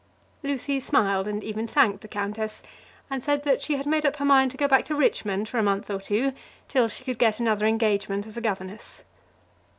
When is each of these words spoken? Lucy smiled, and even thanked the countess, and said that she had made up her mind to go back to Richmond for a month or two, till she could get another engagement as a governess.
Lucy 0.41 0.79
smiled, 0.79 1.27
and 1.27 1.43
even 1.43 1.67
thanked 1.67 2.01
the 2.01 2.07
countess, 2.07 2.63
and 3.11 3.21
said 3.23 3.43
that 3.43 3.61
she 3.61 3.75
had 3.77 3.85
made 3.85 4.03
up 4.03 4.15
her 4.15 4.25
mind 4.25 4.49
to 4.49 4.57
go 4.57 4.67
back 4.67 4.83
to 4.83 4.95
Richmond 4.95 5.47
for 5.47 5.59
a 5.59 5.63
month 5.63 5.91
or 5.91 5.99
two, 5.99 6.33
till 6.67 6.87
she 6.87 7.03
could 7.03 7.19
get 7.19 7.39
another 7.39 7.67
engagement 7.67 8.25
as 8.25 8.35
a 8.35 8.41
governess. 8.41 9.03